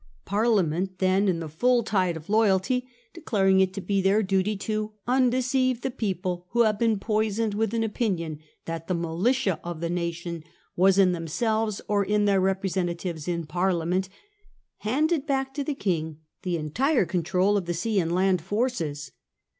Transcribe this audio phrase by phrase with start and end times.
[0.25, 4.23] Parliament then, in the full tide of loyalty, declaring it to Control of be their
[4.23, 7.83] duty to 'undeceive the people who Svento Ae have been P°i sone d with an
[7.83, 9.01] opinion that the King.
[9.03, 10.43] militia of the nation
[10.75, 14.09] was in themselves or in their representatives in Parliament/
[14.77, 19.11] handed back to the King the entire control of the sea and land forces.